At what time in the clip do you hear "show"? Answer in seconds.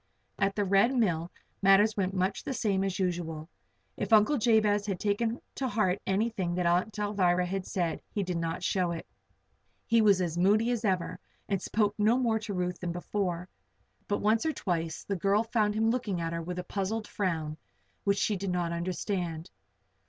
8.63-8.89